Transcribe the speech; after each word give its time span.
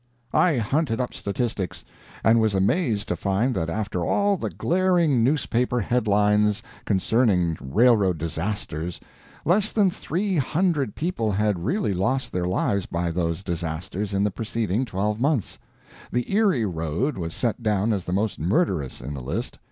I 0.33 0.57
hunted 0.57 0.99
up 0.99 1.13
statistics, 1.13 1.85
and 2.23 2.41
was 2.41 2.55
amazed 2.55 3.07
to 3.09 3.15
find 3.15 3.53
that 3.53 3.69
after 3.69 4.03
all 4.03 4.35
the 4.35 4.49
glaring 4.49 5.23
newspaper 5.23 5.79
headlines 5.79 6.63
concerning 6.85 7.55
railroad 7.61 8.17
disasters, 8.17 8.99
less 9.45 9.71
than 9.71 9.91
three 9.91 10.37
hundred 10.37 10.95
people 10.95 11.33
had 11.33 11.63
really 11.63 11.93
lost 11.93 12.31
their 12.33 12.45
lives 12.47 12.87
by 12.87 13.11
those 13.11 13.43
disasters 13.43 14.11
in 14.11 14.23
the 14.23 14.31
preceding 14.31 14.85
twelve 14.85 15.19
months. 15.19 15.59
The 16.11 16.33
Erie 16.33 16.65
road 16.65 17.19
was 17.19 17.35
set 17.35 17.61
down 17.61 17.93
as 17.93 18.05
the 18.05 18.11
most 18.11 18.39
murderous 18.39 19.01
in 19.01 19.13
the 19.13 19.21
list. 19.21 19.59